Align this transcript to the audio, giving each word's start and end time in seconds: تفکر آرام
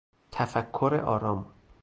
تفکر 0.31 0.93
آرام 1.05 1.45